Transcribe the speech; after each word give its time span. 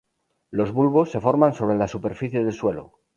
Los 0.49 0.71
bulbos 0.73 1.11
se 1.11 1.19
forman 1.19 1.53
sobre 1.53 1.77
la 1.77 1.87
superficie 1.87 2.43
del 2.43 2.53
suelo. 2.53 2.93